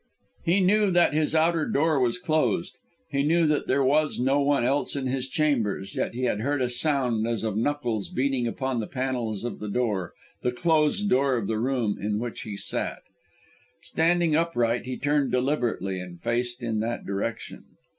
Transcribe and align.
He 0.43 0.61
knew 0.61 0.89
that 0.89 1.13
his 1.13 1.35
outer 1.35 1.67
door 1.67 1.99
was 1.99 2.17
closed; 2.17 2.75
he 3.11 3.21
knew 3.21 3.45
that 3.45 3.67
there 3.67 3.83
was 3.83 4.17
no 4.19 4.39
one 4.41 4.63
else 4.65 4.95
in 4.95 5.05
his 5.05 5.27
chambers; 5.27 5.93
yet 5.95 6.15
he 6.15 6.23
had 6.23 6.41
heard 6.41 6.59
a 6.59 6.71
sound 6.71 7.27
as 7.27 7.43
of 7.43 7.55
knuckles 7.55 8.09
beating 8.09 8.47
upon 8.47 8.79
the 8.79 8.87
panels 8.87 9.43
of 9.45 9.59
the 9.59 9.69
door 9.69 10.13
the 10.41 10.51
closed 10.51 11.07
door 11.07 11.37
of 11.37 11.45
the 11.45 11.59
room 11.59 11.99
in 12.01 12.17
which 12.17 12.41
he 12.41 12.57
sat! 12.57 13.03
Standing 13.83 14.35
upright, 14.35 14.85
he 14.85 14.97
turned 14.97 15.29
deliberately, 15.31 15.99
and 15.99 16.19
faced 16.19 16.63
in 16.63 16.79
that 16.79 17.05
direction. 17.05 17.65